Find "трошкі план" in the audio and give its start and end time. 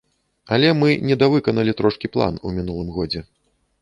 1.81-2.41